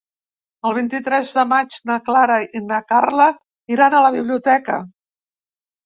El 0.69 0.73
vint-i-tres 0.77 1.33
de 1.41 1.43
maig 1.51 1.77
na 1.91 1.99
Clara 2.09 2.39
i 2.61 2.65
na 2.73 2.81
Carla 2.95 3.31
iran 3.79 3.95
a 3.95 4.05
la 4.09 4.15
biblioteca. 4.21 4.85